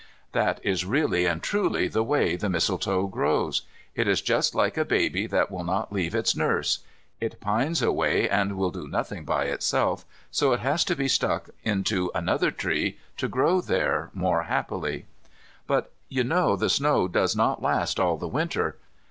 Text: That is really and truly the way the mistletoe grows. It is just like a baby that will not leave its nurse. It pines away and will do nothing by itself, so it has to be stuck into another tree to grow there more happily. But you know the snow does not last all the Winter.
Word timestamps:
That 0.31 0.59
is 0.63 0.83
really 0.83 1.27
and 1.27 1.43
truly 1.43 1.87
the 1.87 2.01
way 2.01 2.35
the 2.35 2.49
mistletoe 2.49 3.05
grows. 3.05 3.61
It 3.93 4.07
is 4.07 4.19
just 4.19 4.55
like 4.55 4.75
a 4.75 4.83
baby 4.83 5.27
that 5.27 5.51
will 5.51 5.63
not 5.63 5.93
leave 5.93 6.15
its 6.15 6.35
nurse. 6.35 6.79
It 7.19 7.39
pines 7.39 7.83
away 7.83 8.27
and 8.27 8.57
will 8.57 8.71
do 8.71 8.87
nothing 8.87 9.25
by 9.25 9.43
itself, 9.43 10.03
so 10.31 10.53
it 10.53 10.59
has 10.61 10.83
to 10.85 10.95
be 10.95 11.07
stuck 11.07 11.51
into 11.63 12.09
another 12.15 12.49
tree 12.49 12.97
to 13.17 13.27
grow 13.27 13.61
there 13.61 14.09
more 14.15 14.41
happily. 14.45 15.05
But 15.67 15.91
you 16.09 16.23
know 16.23 16.55
the 16.55 16.67
snow 16.71 17.07
does 17.07 17.35
not 17.35 17.61
last 17.61 17.99
all 17.99 18.17
the 18.17 18.27
Winter. 18.27 18.77